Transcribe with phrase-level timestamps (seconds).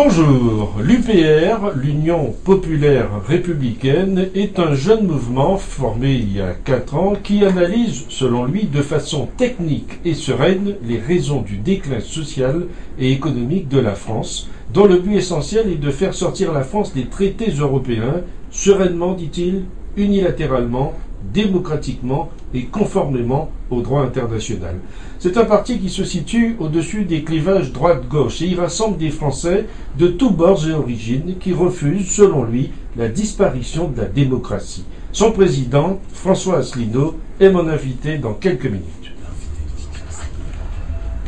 [0.00, 7.14] Bonjour, l'UPR, l'Union populaire républicaine, est un jeune mouvement formé il y a 4 ans
[7.20, 12.68] qui analyse, selon lui, de façon technique et sereine les raisons du déclin social
[13.00, 16.94] et économique de la France, dont le but essentiel est de faire sortir la France
[16.94, 18.22] des traités européens,
[18.52, 19.64] sereinement, dit-il,
[19.96, 20.94] unilatéralement,
[21.32, 24.76] démocratiquement et conformément au droit international.
[25.18, 29.66] C'est un parti qui se situe au-dessus des clivages droite-gauche et il rassemble des Français
[29.98, 34.84] de tous bords et origines qui refusent, selon lui, la disparition de la démocratie.
[35.12, 39.12] Son président, François Asselineau, est mon invité dans quelques minutes.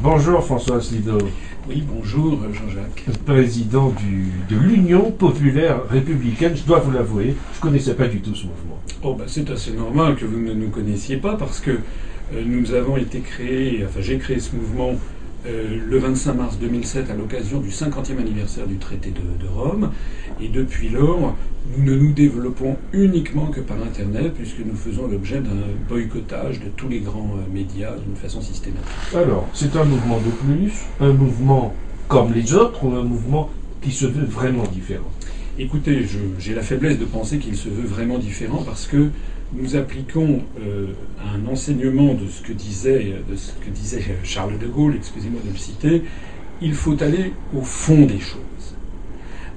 [0.03, 1.19] Bonjour François Asselineau.
[1.69, 3.05] Oui, bonjour Jean-Jacques.
[3.27, 3.93] Président
[4.49, 8.47] de l'Union populaire républicaine, je dois vous l'avouer, je ne connaissais pas du tout ce
[8.47, 8.79] mouvement.
[9.03, 12.73] Oh, bah, c'est assez normal que vous ne nous connaissiez pas parce que euh, nous
[12.73, 14.95] avons été créés, enfin j'ai créé ce mouvement
[15.47, 19.91] euh, le 25 mars 2007 à l'occasion du 50e anniversaire du traité de, Rome.
[20.41, 21.37] Et depuis lors,
[21.77, 25.57] nous ne nous développons uniquement que par Internet puisque nous faisons l'objet d'un
[25.89, 28.87] boycottage de tous les grands euh, médias d'une façon systématique.
[29.15, 31.75] Alors, c'est un mouvement de plus, un mouvement
[32.09, 35.11] comme les autres ou un mouvement qui se veut vraiment différent?
[35.59, 36.07] Écoutez,
[36.39, 39.11] j'ai la faiblesse de penser qu'il se veut vraiment différent parce que
[39.53, 40.87] nous appliquons euh,
[41.35, 45.51] un enseignement de ce, que disait, de ce que disait Charles de Gaulle, excusez-moi de
[45.51, 46.03] le citer,
[46.63, 48.77] il faut aller au fond des choses.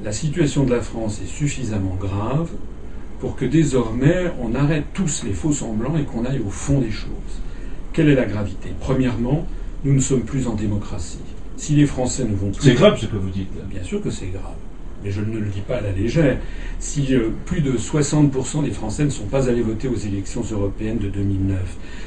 [0.04, 2.50] La situation de la France est suffisamment grave
[3.20, 6.92] pour que désormais on arrête tous les faux semblants et qu'on aille au fond des
[6.92, 7.42] choses.
[7.94, 8.70] Quelle est la gravité?
[8.80, 9.46] Premièrement,
[9.86, 11.20] nous ne sommes plus en démocratie.
[11.56, 12.64] Si les Français ne vont plus...
[12.64, 13.50] C'est grave ce que vous dites.
[13.56, 13.64] Là.
[13.70, 14.56] Bien sûr que c'est grave
[15.04, 16.38] mais je ne le dis pas à la légère,
[16.80, 20.98] si euh, plus de 60% des Français ne sont pas allés voter aux élections européennes
[20.98, 21.60] de 2009,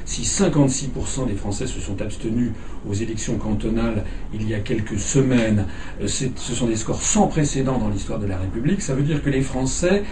[0.05, 2.53] si 56% des Français se sont abstenus
[2.89, 4.05] aux élections cantonales
[4.35, 5.67] il y a quelques semaines,
[6.01, 9.23] euh, ce sont des scores sans précédent dans l'histoire de la République, ça veut dire
[9.23, 10.03] que les Français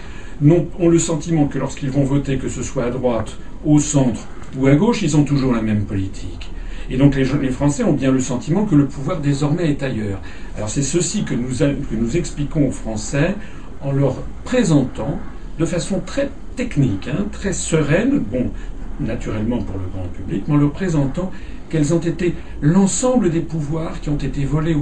[0.43, 4.67] ont le sentiment que lorsqu'ils vont voter, que ce soit à droite, au centre ou
[4.67, 6.49] à gauche, ils ont toujours la même politique.
[6.89, 10.21] Et donc les, Français ont bien le sentiment que le pouvoir désormais est ailleurs.
[10.55, 13.35] Alors c'est ceci que nous, expliquons aux Français
[13.81, 15.19] en leur présentant
[15.59, 18.51] de façon très technique, hein, très sereine, bon,
[18.99, 21.31] naturellement pour le grand public, mais en leur présentant
[21.69, 24.75] quels ont été l'ensemble des pouvoirs qui ont été volés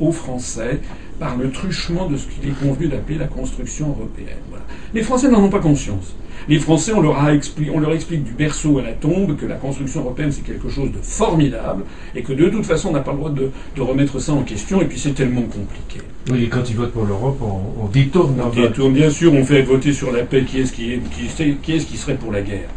[0.00, 0.80] aux, Français
[1.18, 4.38] par le truchement de ce qu'il est convenu d'appeler la construction européenne.
[4.92, 6.14] Les Français n'en ont pas conscience.
[6.48, 7.30] Les Français, on leur, a
[7.72, 10.92] on leur explique du berceau à la tombe que la construction européenne, c'est quelque chose
[10.92, 14.32] de formidable et que de toute façon, on n'a pas le droit de, remettre ça
[14.32, 16.00] en question et puis c'est tellement compliqué.
[16.30, 18.40] Oui, et quand ils votent pour l'Europe, on, détourne.
[18.44, 21.72] On détourne, bien sûr, on fait voter sur la paix qui est-ce qui, qui, qui,
[21.72, 22.68] est qui serait pour la guerre.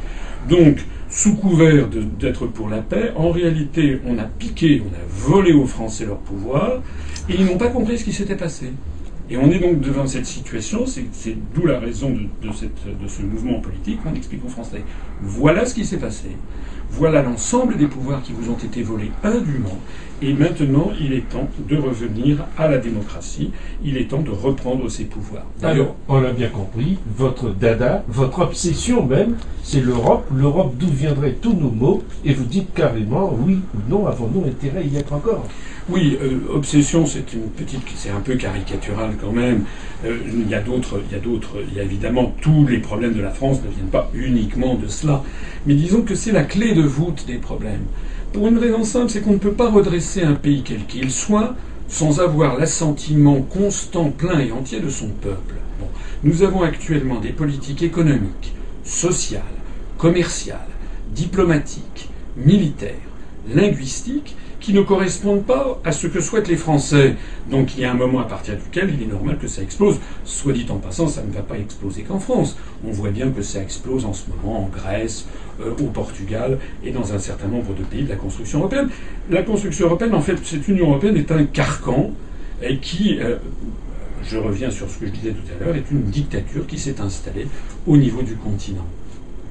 [0.47, 0.77] Donc,
[1.09, 5.65] sous couvert d'être pour la paix, en réalité, on a piqué, on a volé aux
[5.65, 6.81] Français leur pouvoir
[7.29, 8.71] et ils n'ont pas compris ce qui s'était passé.
[9.29, 12.49] Et on est donc devant cette situation, c'est d'où la raison de,
[13.07, 13.99] ce mouvement politique.
[14.05, 14.83] On explique aux Français
[15.21, 16.29] voilà ce qui s'est passé,
[16.89, 19.77] voilà l'ensemble des pouvoirs qui vous ont été volés indûment,
[20.21, 23.51] et maintenant il est temps de revenir à la démocratie,
[23.83, 25.45] il est temps de reprendre ses pouvoirs.
[25.61, 31.37] Alors, on l'a bien compris, votre dada, votre obsession même, c'est l'Europe, l'Europe d'où viendraient
[31.41, 35.13] tous nos mots, et vous dites carrément oui ou non, avons-nous intérêt à y être
[35.13, 35.45] encore?
[35.89, 39.63] Oui, euh, obsession, c'est une petite, c'est un peu caricatural quand même.
[40.05, 42.77] Euh, il y a d'autres, il y a d'autres, il y a évidemment tous les
[42.77, 45.23] problèmes de la France ne viennent pas uniquement de cela,
[45.65, 47.85] mais disons que c'est la clé de voûte des problèmes.
[48.31, 51.55] Pour une raison simple, c'est qu'on ne peut pas redresser un pays quel qu'il soit
[51.87, 55.55] sans avoir l'assentiment constant, plein et entier de son peuple.
[56.23, 58.53] Nous avons actuellement des politiques économiques,
[58.83, 59.41] sociales,
[59.97, 60.59] commerciales,
[61.15, 62.93] diplomatiques, militaires,
[63.53, 64.35] linguistiques
[64.67, 67.15] qui ne correspondent pas à ce que souhaitent les Français.
[67.49, 69.97] Donc il y a un moment à partir duquel il est normal que ça explose.
[70.25, 72.57] Soit dit en passant, ça ne va pas exploser qu'en France.
[72.85, 75.25] On voit bien que ça explose en ce moment en Grèce,
[75.61, 78.89] euh, au Portugal et dans un certain nombre de pays de la construction européenne.
[79.29, 82.11] La construction européenne, en fait, cette Union européenne est un carcan
[82.61, 83.37] et qui, euh,
[84.21, 86.99] je reviens sur ce que je disais tout à l'heure, est une dictature qui s'est
[86.99, 87.47] installée
[87.87, 88.85] au niveau du continent.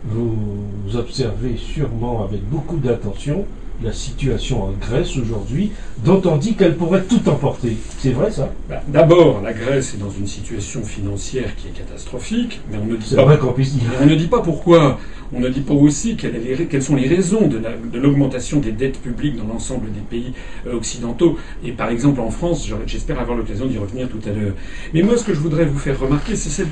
[0.05, 3.46] Vous observez sûrement avec beaucoup d'attention
[3.82, 5.73] la situation en Grèce aujourd'hui,
[6.05, 7.76] dont on dit qu'elle pourrait tout emporter.
[7.99, 8.52] C'est vrai ça?
[8.69, 12.96] Bah, D'abord, la Grèce est dans une situation financière qui est catastrophique, mais on ne
[12.96, 14.99] dit, pas, vrai on ne dit pas pourquoi.
[15.32, 19.52] On ne dit pas aussi quelles, sont les raisons de l'augmentation des dettes publiques dans
[19.52, 20.32] l'ensemble des pays
[20.67, 21.37] euh, occidentaux.
[21.64, 24.55] Et par exemple en France, j'espère avoir l'occasion d'y revenir tout à l'heure.
[24.94, 26.69] Mais moi, ce que je voudrais vous faire remarquer, c'est cette,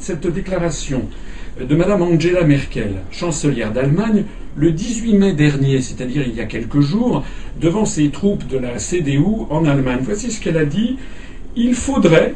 [0.00, 1.08] cette déclaration
[1.66, 4.24] de Madame Angela Merkel, chancelière d'Allemagne,
[4.56, 7.24] le 18 mai dernier, c'est-à-dire il y a quelques jours
[7.60, 10.00] devant ses troupes de la CDU en Allemagne.
[10.02, 10.96] Voici ce qu'elle a dit.
[11.56, 12.34] Il faudrait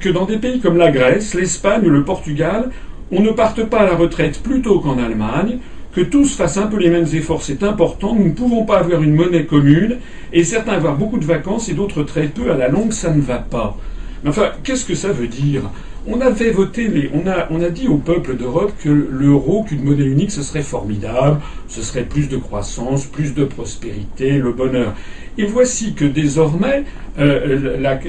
[0.00, 2.70] que dans des pays comme la Grèce, l'Espagne le Portugal,
[3.10, 5.58] on ne parte pas à la retraite plus tôt qu'en Allemagne,
[5.92, 8.14] que tous fassent un peu les mêmes efforts, c'est important.
[8.14, 9.98] Nous ne pouvons pas avoir une monnaie commune,
[10.32, 12.50] et certains avoir beaucoup de vacances et d'autres très peu.
[12.50, 13.76] À la longue, ça ne va pas.
[14.22, 15.62] Mais enfin, qu'est-ce que ça veut dire?
[16.10, 20.30] On avait voté, les, on, a, dit au peuple d'Europe que l'euro, qu'une monnaie unique,
[20.30, 24.94] ce serait formidable, ce serait plus de croissance, plus de prospérité, le bonheur.
[25.36, 26.84] Et voici que désormais,
[27.18, 28.00] euh, la,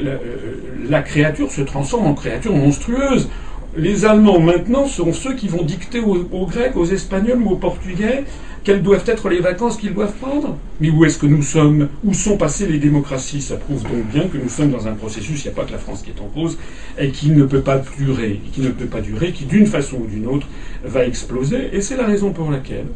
[0.88, 3.30] la, créature se transforme en créature monstrueuse
[3.78, 8.24] les Allemands maintenant seront ceux qui vont dicter aux, Grecs, aux Espagnols ou aux Portugais
[8.64, 10.58] quelles doivent être les vacances qu'ils doivent prendre.
[10.82, 11.88] Mais où est-ce que nous sommes?
[12.04, 13.42] Où sont passées les démocraties?
[13.42, 15.72] Ça prouve donc bien que nous sommes dans un processus, il n'y a pas que
[15.72, 16.58] la France qui est en cause,
[16.98, 20.08] et qui ne peut pas durer, qui ne peut pas durer, qui d'une façon ou
[20.08, 20.48] d'une autre
[20.84, 21.70] va exploser.
[21.72, 22.88] Et c'est la raison pour laquelle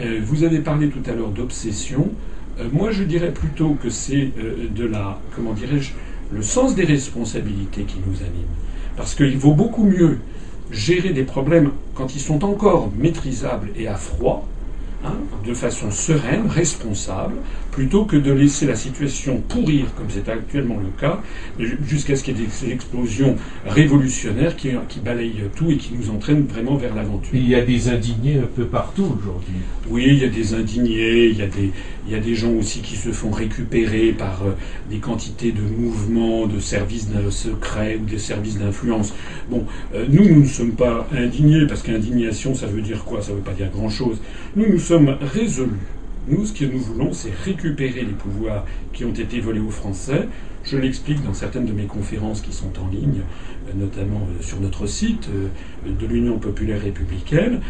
[0.00, 2.10] euh, vous avez parlé tout à l'heure d'obsession.
[2.58, 5.92] Euh, moi, je dirais plutôt que c'est euh, de la, comment dirais-je,
[6.32, 8.48] le sens des responsabilités qui nous anime.
[8.98, 10.18] Parce qu'il vaut beaucoup mieux
[10.72, 14.48] gérer des problèmes quand ils sont encore maîtrisables et à froid,
[15.04, 15.14] Hein,
[15.46, 17.34] de façon sereine, responsable,
[17.70, 21.22] plutôt que de laisser la situation pourrir, comme c'est actuellement le cas,
[21.86, 26.10] jusqu'à ce qu'il y ait des explosions révolutionnaires qui, qui, balayent tout et qui nous
[26.10, 27.30] entraînent vraiment vers l'aventure.
[27.32, 29.60] Il y a des indignés un peu partout aujourd'hui.
[29.88, 31.70] Oui, il y a des indignés, il y a des,
[32.08, 34.52] il y a des gens aussi qui se font récupérer par euh,
[34.88, 39.12] des quantités de mouvements, de services secrets des services d'influence.
[39.50, 43.20] Bon, euh, nous, nous ne sommes pas indignés, parce qu'indignation, ça veut dire quoi?
[43.20, 44.18] Ça ne veut pas dire grand-chose.
[44.56, 45.97] Nous, nous sommes résolus.
[46.28, 50.28] Nous, ce que nous voulons, c'est récupérer les pouvoirs qui ont été volés aux Français.
[50.64, 53.22] Je l'explique dans certaines de mes conférences qui sont en ligne,
[53.68, 55.48] euh, notamment euh, sur notre site euh,
[55.90, 57.60] de l'Union populaire républicaine.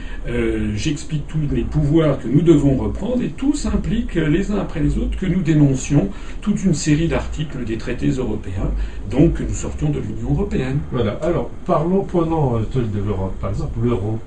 [0.75, 4.99] J'explique tous les pouvoirs que nous devons reprendre et tous impliquent les uns après les
[4.99, 6.09] autres que nous dénoncions
[6.41, 8.71] toute une série d'articles des traités européens,
[9.11, 10.79] donc que nous sortions de l'Union européenne.
[10.91, 11.13] Voilà.
[11.23, 14.19] Alors, parlons, prenons de l'Europe, par exemple l'euro.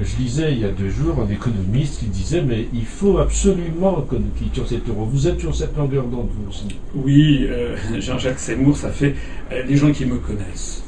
[0.00, 4.06] Je lisais il y a deux jours un économiste qui disait mais il faut absolument
[4.36, 5.04] quitte sur cet euro.
[5.04, 9.14] Vous êtes sur cette longueur d'onde vous aussi Oui, euh, Jean-Jacques Seymour, ça fait
[9.52, 10.84] euh, les gens qui me connaissent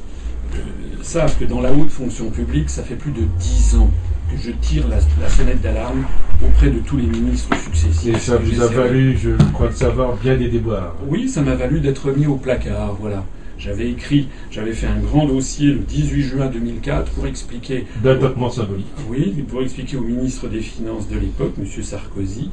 [0.54, 0.58] euh,
[1.02, 3.90] savent que dans la haute fonction publique, ça fait plus de dix ans
[4.30, 6.04] que je tire la, la sonnette d'alarme
[6.44, 8.14] auprès de tous les ministres successifs.
[8.14, 10.94] Et ça vous a valu, je crois de savoir, bien des déboires.
[11.08, 13.24] Oui, ça m'a valu d'être mis au placard, voilà.
[13.60, 17.84] J'avais écrit, j'avais fait un grand dossier le 18 juin 2004 pour expliquer.
[18.50, 18.86] Symbolique.
[19.10, 21.66] Oui, pour expliquer au ministre des Finances de l'époque, M.
[21.82, 22.48] Sarkozy,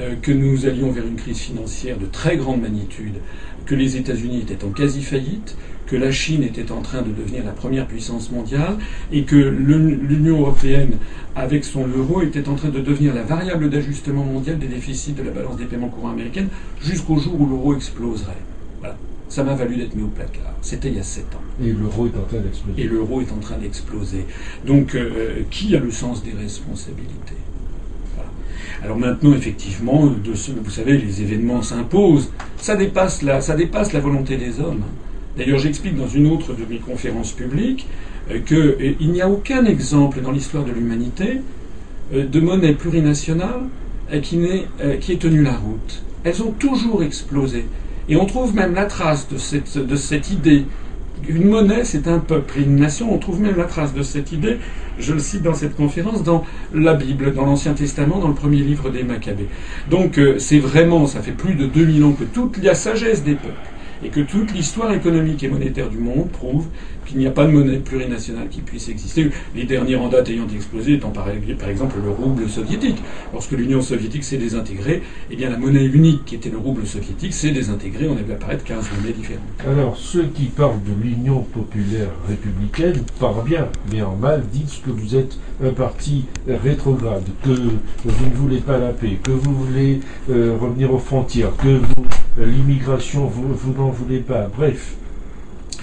[0.00, 3.20] euh, que nous allions vers une crise financière de très grande magnitude,
[3.66, 5.56] que les États-Unis étaient en quasi-faillite,
[5.86, 8.78] que la Chine était en train de devenir la première puissance mondiale
[9.12, 10.96] et que l'Union européenne,
[11.36, 15.22] avec son euro, était en train de devenir la variable d'ajustement mondial des déficits de
[15.22, 16.48] la balance des paiements courants américaine
[16.82, 18.42] jusqu'au jour où l'euro exploserait.
[19.28, 20.54] Ça m'a valu d'être mis au placard.
[20.62, 21.42] C'était il y a sept ans.
[21.62, 22.82] Et l'euro est en train d'exploser.
[22.82, 24.24] Et l'euro est en train d'exploser.
[24.66, 27.34] Donc, euh, qui a le sens des responsabilités?
[28.82, 32.30] Alors maintenant, effectivement, de ce, vous savez, les événements s'imposent.
[32.56, 34.82] Ça dépasse la, ça dépasse la volonté des hommes.
[35.36, 37.86] D'ailleurs, j'explique dans une autre de mes conférences publiques
[38.30, 41.40] euh, qu'il euh, n'y a aucun exemple dans l'histoire de l'humanité
[42.12, 43.64] de monnaie plurinationale
[44.22, 44.38] qui,
[45.00, 46.02] qui ait tenu la route.
[46.24, 47.66] Elles ont toujours explosé.
[48.08, 50.64] Et on trouve même la trace de cette, idée.
[51.28, 52.60] Une monnaie, c'est un peuple.
[52.60, 54.58] une nation, on trouve même la trace de cette idée,
[54.98, 58.60] je le cite dans cette conférence, dans la Bible, dans l'Ancien Testament, dans le premier
[58.60, 59.48] livre des Maccabées.
[59.90, 63.34] Donc euh, c'est vraiment, ça fait plus de 2000 ans que toute la sagesse des
[63.34, 63.54] peuples
[64.04, 66.66] et que toute l'histoire économique et monétaire du monde prouve
[67.08, 69.30] qu'il n'y a pas de monnaie plurinationale qui puisse exister.
[69.56, 72.98] Les dernières en date ayant explosé étant par, exemple le rouble soviétique.
[73.32, 77.32] Lorsque l'Union soviétique s'est désintégrée, eh bien la monnaie unique qui était le rouble soviétique
[77.32, 78.08] s'est désintégrée.
[78.08, 79.42] On a vu apparaître 15 monnaies différentes.
[79.66, 84.90] Alors ceux qui parlent de l'Union populaire républicaine parlent bien, mais en mal disent que
[84.90, 87.50] vous êtes un parti rétrograde, que
[88.04, 90.00] vous ne voulez pas la paix, que vous voulez
[90.30, 91.80] euh, revenir aux frontières, que euh,
[92.44, 94.48] l'immigration, vous, vous n'en voulez pas.
[94.56, 94.94] Bref.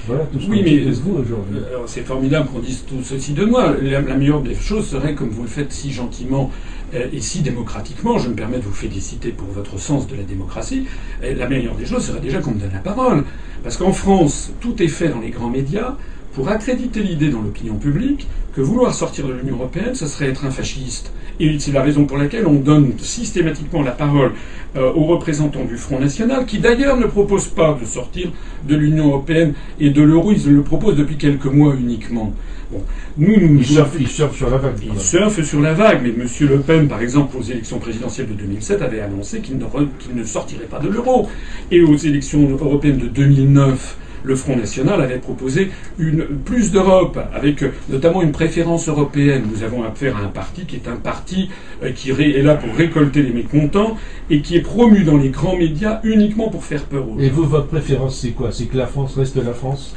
[0.08, 1.58] Voilà tout ce oui, mais vous aujourd'hui.
[1.58, 3.74] Euh, c'est formidable qu'on dise tout ceci de moi.
[3.82, 6.52] La, meilleure des choses serait, comme vous le faites si gentiment
[6.94, 10.22] euh, et si démocratiquement, je me permets de vous féliciter pour votre sens de la
[10.22, 10.86] démocratie,
[11.24, 13.24] la meilleure des choses serait déjà qu'on me donne la parole.
[13.64, 15.98] Parce qu'en France, tout est fait dans les grands médias
[16.36, 20.46] pour accréditer l'idée dans l'opinion publique que vouloir sortir de l'Union européenne, ce serait être
[20.46, 21.12] un fasciste.
[21.40, 24.34] Et c'est la raison pour laquelle on donne systématiquement la parole
[24.76, 28.32] euh, aux représentants du Front National, qui d'ailleurs ne proposent pas de sortir
[28.68, 32.34] de l'Union européenne et de l'euro, ils le proposent depuis quelques mois uniquement.
[32.72, 32.82] Bon.
[33.18, 34.76] Nous, nous, ils, surfent, sur la vague.
[34.84, 36.28] Ils surfent sur la vague, mais M.
[36.50, 39.66] Le Pen, par exemple, aux élections présidentielles de 2007, avait annoncé qu'il ne,
[40.14, 41.30] ne sortirait pas de l'euro.
[41.72, 47.64] Et aux élections européennes de 2009, le Front National avait proposé une, plus d'Europe, avec
[47.90, 49.44] notamment une préférence européenne.
[49.52, 51.50] Nous avons affaire à un parti qui est un parti
[51.84, 53.98] euh, qui est là pour récolter les mécontents
[54.30, 57.44] et qui est promu dans les grands médias uniquement pour faire peur aux Et vous,
[57.44, 58.52] votre préférence, c'est quoi?
[58.52, 59.96] C'est que la France reste la France?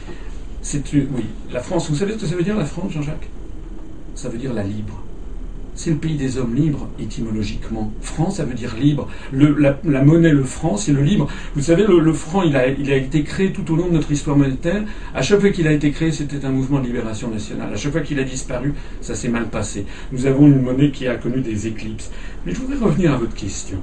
[0.60, 1.88] C'est oui, la France.
[1.88, 3.28] Vous savez ce que ça veut dire la France, Jean-Jacques?
[4.14, 5.07] Ça veut dire la libre
[5.78, 7.92] c'est le pays des hommes libres, étymologiquement.
[8.00, 9.08] France, ça veut dire libre.
[9.32, 11.28] la, monnaie, le franc, c'est le libre.
[11.54, 14.82] Vous savez, le, franc, il a, été créé tout au long de notre histoire monétaire.
[15.14, 17.72] À chaque fois qu'il a été créé, c'était un mouvement de libération nationale.
[17.72, 19.86] À chaque fois qu'il a disparu, ça s'est mal passé.
[20.10, 22.10] Nous avons une monnaie qui a connu des éclipses.
[22.44, 23.78] Mais je voudrais revenir à votre question.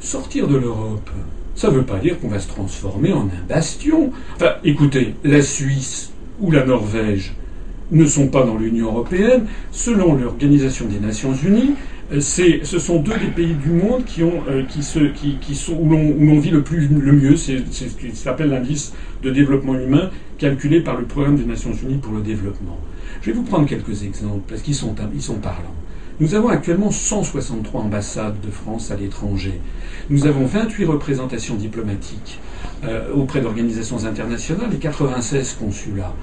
[0.00, 1.08] Sortir de l'Europe,
[1.54, 4.12] ça ne veut pas dire qu'on va se transformer en un bastion.
[4.36, 7.32] Enfin, écoutez, la Suisse ou la Norvège,
[7.90, 9.46] ne sont pas dans l'Union européenne.
[9.72, 11.74] Selon l'Organisation des Nations Unies,
[12.12, 15.54] euh, ce sont deux des pays du monde qui ont, euh, qui se, qui, qui
[15.54, 17.36] sont, où l'on vit le, plus, le mieux.
[17.36, 21.98] C'est ce qui s'appelle l'indice de développement humain calculé par le Programme des Nations Unies
[21.98, 22.78] pour le développement.
[23.20, 25.74] Je vais vous prendre quelques exemples parce qu'ils sont, ils sont parlants.
[26.20, 29.60] Nous avons actuellement 163 ambassades de France à l'étranger.
[30.10, 32.40] Nous avons 28 représentations diplomatiques
[32.84, 36.14] euh, auprès d'organisations internationales et 96 consulats.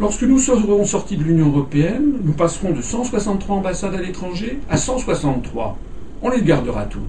[0.00, 4.78] Lorsque nous serons sortis de l'Union européenne, nous passerons de 163 ambassades à l'étranger à
[4.78, 5.76] 163.
[6.22, 7.02] On les gardera toutes.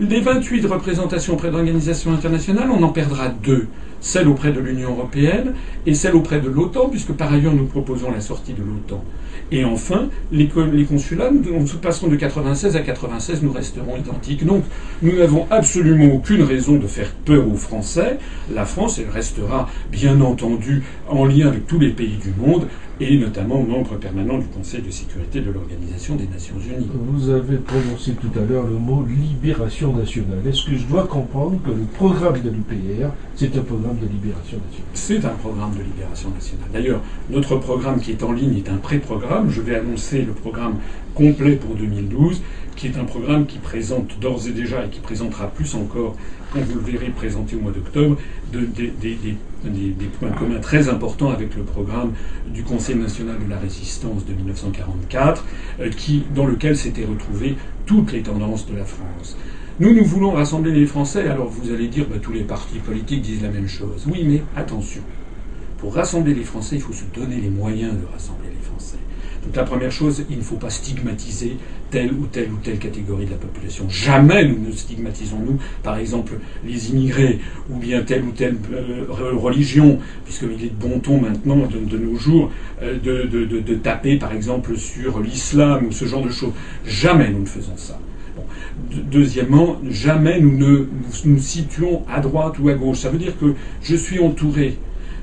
[0.00, 3.66] Des 28 représentations auprès d'organisations internationales, on en perdra deux.
[4.04, 5.54] Celle auprès de l'Union européenne
[5.86, 9.02] et celle auprès de l'OTAN, puisque par ailleurs nous proposons la sortie de l'OTAN.
[9.50, 14.44] Et enfin, les, consulats, nous passerons de 96 à 96, nous resterons identiques.
[14.44, 14.64] Donc,
[15.00, 18.18] nous n'avons absolument aucune raison de faire peur aux Français.
[18.54, 22.68] La France, elle restera bien entendu en lien avec tous les pays du monde
[23.00, 26.88] et notamment membre permanent du Conseil de sécurité de l'Organisation des Nations Unies.
[26.94, 30.38] Vous avez prononcé tout à l'heure le mot libération nationale.
[30.46, 34.58] Est-ce que je dois comprendre que le programme de l'UPR, c'est un programme de libération
[34.58, 36.68] nationale C'est un programme de libération nationale.
[36.72, 39.50] D'ailleurs, notre programme qui est en ligne est un pré-programme.
[39.50, 40.76] Je vais annoncer le programme
[41.14, 42.42] complet pour 2012,
[42.76, 46.16] qui est un programme qui présente d'ores et déjà et qui présentera plus encore
[46.52, 48.16] quand vous le verrez présenté au mois d'octobre,
[48.52, 52.12] des, points communs très importants avec le programme
[52.52, 55.44] du Conseil national de la résistance de 1944,
[55.80, 59.36] euh, qui, dans lequel s'étaient retrouvées toutes les tendances de la France.
[59.80, 61.26] Nous, nous voulons rassembler les Français.
[61.26, 64.06] Alors vous allez dire, bah, tous les partis politiques disent la même chose.
[64.08, 65.00] Oui, mais attention.
[65.78, 68.98] Pour rassembler les Français, il faut se donner les moyens de rassembler les Français.
[69.44, 71.56] Donc la première chose, il ne faut pas stigmatiser
[71.90, 73.88] telle ou telle ou telle catégorie de la population.
[73.88, 79.06] Jamais nous ne stigmatisons, nous, par exemple, les immigrés ou bien telle ou telle euh,
[79.32, 84.78] religion, puisqu'il est de bon ton maintenant, de, nos jours, euh, de, taper, par exemple,
[84.78, 86.52] sur l'islam ou ce genre de choses.
[86.86, 87.98] Jamais nous ne faisons ça.
[88.76, 90.86] Deuxièmement, jamais nous ne nous,
[91.24, 92.98] nous situons à droite ou à gauche.
[92.98, 94.78] Ça veut dire que je suis entouré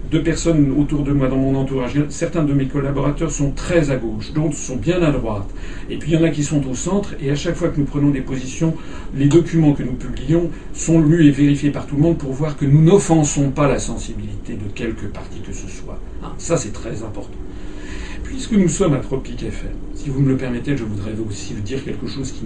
[0.09, 1.93] de personnes autour de moi dans mon entourage.
[2.09, 5.49] Certains de mes collaborateurs sont très à gauche, d'autres sont bien à droite.
[5.89, 7.79] Et puis il y en a qui sont au centre, et à chaque fois que
[7.79, 8.73] nous prenons des positions,
[9.15, 12.57] les documents que nous publions sont lus et vérifiés par tout le monde pour voir
[12.57, 15.99] que nous n'offensons pas la sensibilité de quelque parti que ce soit.
[16.23, 17.37] Ah, ça c'est très important.
[18.31, 21.59] Puisque nous sommes à Tropique FM, si vous me le permettez, je voudrais aussi vous
[21.59, 22.45] dire quelque chose qui,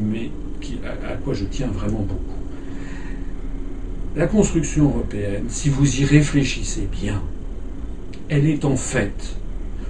[0.59, 2.39] qui à quoi je tiens vraiment beaucoup.
[4.15, 7.21] La construction européenne, si vous y réfléchissez bien,
[8.29, 9.37] elle est en fait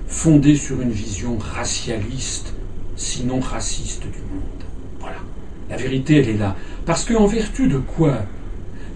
[0.10, 2.54] fondée sur une vision racialiste,
[2.98, 4.66] sinon raciste du monde.
[5.00, 5.20] Voilà.
[5.70, 6.58] La vérité, elle est là.
[6.86, 8.26] Parce qu'en vertu de quoi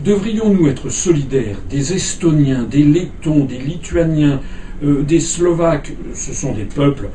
[0.04, 4.42] devrions-nous être solidaires des Estoniens, des Lettons, des Lituaniens,
[4.84, 7.10] euh, des Slovaques Ce sont des peuples.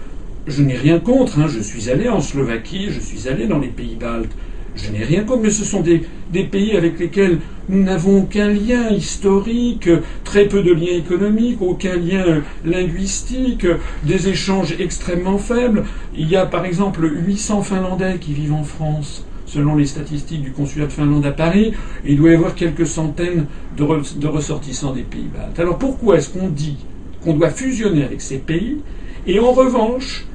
[0.47, 1.39] Je n'ai rien contre.
[1.39, 1.47] Hein.
[1.49, 4.33] Je suis allé en Slovaquie, je suis allé dans les pays baltes.
[4.77, 6.03] Je n'ai rien contre, mais ce sont des,
[6.45, 9.89] pays avec lesquels nous n'avons aucun lien historique,
[10.25, 13.67] très peu de liens économiques, aucun lien linguistique,
[14.03, 15.85] des échanges extrêmement faibles.
[16.17, 20.51] Il y a par exemple 800 Finlandais qui vivent en France, selon les statistiques du
[20.51, 21.73] consulat de Finlande à Paris.
[22.05, 23.85] il doit y avoir quelques centaines de,
[24.19, 25.59] de ressortissants des pays baltes.
[25.61, 26.79] Alors pourquoi est-ce qu'on dit
[27.25, 28.79] qu'on doit fusionner avec ces pays
[29.27, 30.27] et en revanche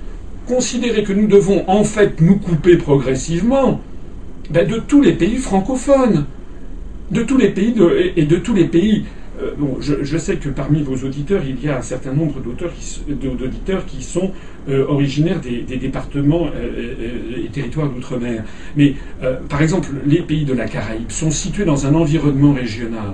[0.47, 3.81] considérer que nous devons en fait nous couper progressivement
[4.49, 6.25] ben, de tous les pays francophones,
[7.11, 7.75] de tous les pays
[8.15, 9.05] et de tous les pays
[9.41, 13.85] euh, bon, je, sais que parmi vos auditeurs, il y a un certain nombre d'auditeurs
[13.85, 14.31] qui, sont
[14.67, 18.43] euh, originaires des, départements euh, et territoires d'outre-mer.
[18.75, 18.95] Mais,
[19.47, 23.13] par exemple, les pays de la Caraïbe sont situés dans un environnement régional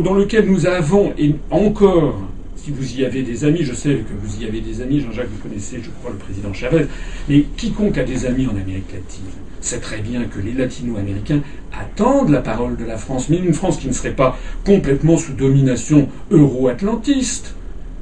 [0.00, 2.18] dans lequel nous avons, et encore,
[2.62, 5.28] si vous y avez des amis, je sais que vous y avez des amis, Jean-Jacques,
[5.30, 6.86] vous connaissez, je crois, le président Chavez,
[7.28, 9.24] mais quiconque a des amis en Amérique latine
[9.60, 11.40] sait très bien que les latino-américains
[11.72, 15.32] attendent la parole de la France, mais une France qui ne serait pas complètement sous
[15.32, 17.54] domination euro-atlantiste.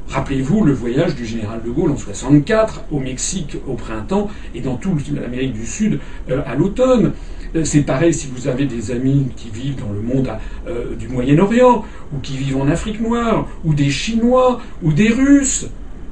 [0.08, 4.76] Rappelez-vous le voyage du général de Gaulle en 64 au Mexique au printemps et dans
[4.76, 6.00] toute l'Amérique du Sud
[6.30, 7.12] euh, à l'automne.
[7.56, 10.30] Euh, c'est pareil si vous avez des amis qui vivent dans le monde
[10.68, 15.66] euh, du Moyen-Orient, ou qui vivent en Afrique noire, ou des Chinois, ou des Russes.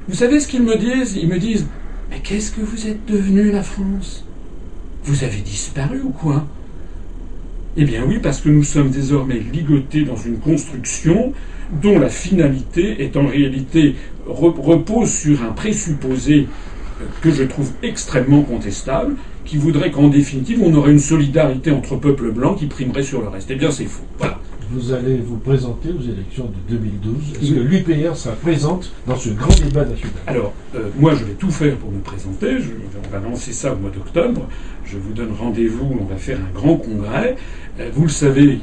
[0.09, 1.17] Vous savez ce qu'ils me disent?
[1.17, 1.67] Ils me disent
[2.11, 4.25] Mais qu'est-ce que vous êtes devenu la France?
[5.05, 6.45] Vous avez disparu ou quoi?
[7.77, 11.33] Eh bien oui, parce que nous sommes désormais ligotés dans une construction
[11.81, 13.95] dont la finalité est en réalité
[14.27, 16.49] repose sur un présupposé
[17.01, 19.15] euh, que je trouve extrêmement contestable,
[19.49, 23.29] qui voudrait qu'en définitive on aurait une solidarité entre peuples blancs qui primerait sur le
[23.29, 23.51] reste.
[23.51, 24.05] Eh bien c'est faux.
[24.19, 24.39] Voilà.
[24.71, 27.15] Vous allez vous présenter aux élections de 2012.
[27.41, 30.13] Est-ce que l'UPR sera présente dans ce grand débat national?
[30.27, 32.59] Alors, euh, moi je vais tout faire pour me présenter.
[32.61, 32.69] Je,
[33.03, 34.47] on va lancer ça au mois d'octobre.
[34.85, 35.97] Je vous donne rendez-vous.
[35.99, 37.37] On va faire un grand congrès.
[37.81, 38.59] Euh, vous le savez,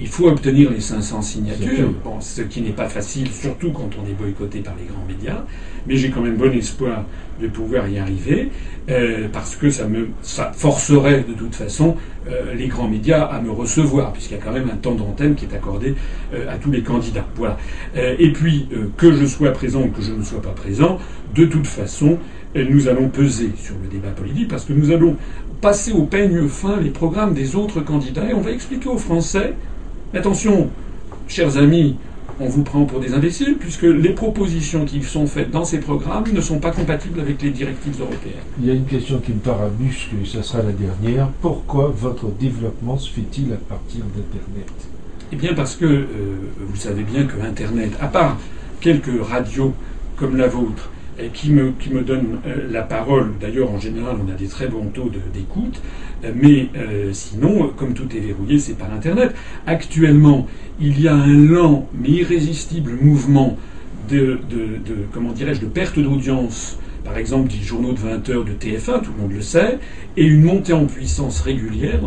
[0.00, 4.14] il faut obtenir les 500 signatures, ce qui n'est pas facile, surtout quand on est
[4.14, 5.44] boycotté par les grands médias.
[5.86, 7.04] Mais j'ai quand même bon espoir
[7.40, 8.50] de pouvoir y arriver,
[8.90, 11.96] euh, parce que ça me ça forcerait de toute façon
[12.28, 15.34] euh, les grands médias à me recevoir, puisqu'il y a quand même un temps d'antenne
[15.34, 15.94] qui est accordé
[16.34, 17.26] euh, à tous les candidats.
[17.36, 17.58] Voilà.
[17.94, 20.98] et puis, que je sois présent ou que je ne sois pas présent,
[21.34, 22.18] de toute façon,
[22.54, 25.16] nous allons peser sur le débat politique, parce que nous allons
[25.60, 29.54] passer au peigne fin les programmes des autres candidats, et on va expliquer aux Français
[30.12, 30.70] Attention,
[31.28, 31.94] chers amis,
[32.40, 36.24] on vous prend pour des imbéciles, puisque les propositions qui sont faites dans ces programmes
[36.32, 38.42] ne sont pas compatibles avec les directives européennes.
[38.58, 41.28] Il y a une question qui me parabusque, et ça sera la dernière.
[41.40, 44.72] Pourquoi votre développement se fait-il à partir d'Internet?
[45.30, 46.06] Eh bien parce que euh,
[46.58, 48.36] vous savez bien que Internet, à part
[48.80, 49.74] quelques radios
[50.16, 50.90] comme la vôtre,
[51.28, 53.32] qui me, qui me donne euh, la parole.
[53.40, 55.80] D'ailleurs, en général, on a des très bons taux d'écoute.
[56.24, 59.34] Euh, mais euh, sinon, comme tout est verrouillé, c'est par Internet.
[59.66, 60.46] Actuellement,
[60.80, 63.56] il y a un lent mais irrésistible mouvement
[64.08, 64.80] de, de,
[65.12, 69.12] comment dirais-je, de perte d'audience par exemple des journaux de 20 heures de TF1, tout
[69.16, 69.78] le monde le sait,
[70.16, 72.00] et une montée en puissance régulière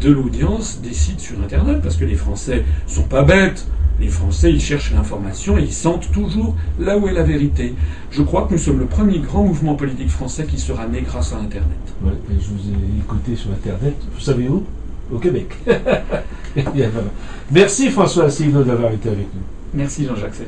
[0.00, 3.66] de l'audience des sites sur Internet, parce que les Français sont pas bêtes.
[4.00, 7.74] Les Français, ils cherchent l'information et ils sentent toujours là où est la vérité.
[8.10, 11.32] Je crois que nous sommes le premier grand mouvement politique français qui sera né grâce
[11.32, 11.78] à Internet.
[12.04, 13.96] Ouais, je vous ai écouté sur Internet.
[14.14, 14.64] Vous savez où?
[15.12, 15.48] Au Québec.
[17.50, 19.42] Merci François Asselineau d'avoir été avec nous.
[19.74, 20.46] Merci Jean-Jacques, c'est